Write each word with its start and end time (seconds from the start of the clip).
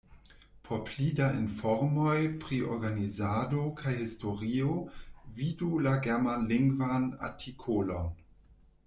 Por 0.67 0.77
pli 0.85 1.07
da 1.17 1.25
informoj 1.39 2.15
pri 2.45 2.57
organizado 2.77 3.65
kaj 3.81 3.93
historio 3.99 4.73
vidu 5.41 5.69
la 5.89 5.93
germanlingvan 6.09 7.07
artikolon. 7.29 8.11